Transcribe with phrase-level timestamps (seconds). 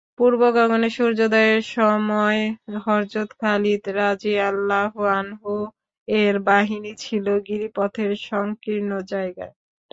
[0.19, 2.41] পূর্বগগনে সূর্যোদয়ের সময়
[2.85, 9.53] হযরত খালিদ রাযিয়াল্লাহু আনহু-এর বাহিনী ছিল গিরিপথের সংকীর্ণ জায়গায়।